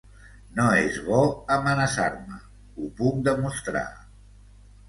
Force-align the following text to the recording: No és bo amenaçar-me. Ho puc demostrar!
No 0.59 0.63
és 0.85 0.95
bo 1.09 1.19
amenaçar-me. 1.57 2.39
Ho 2.79 2.91
puc 3.03 3.23
demostrar! 3.29 3.87